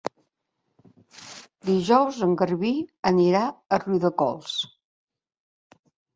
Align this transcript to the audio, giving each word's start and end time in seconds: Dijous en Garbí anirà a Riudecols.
Dijous 1.69 2.21
en 2.29 2.33
Garbí 2.43 2.73
anirà 3.11 3.43
a 3.47 3.81
Riudecols. 3.85 4.59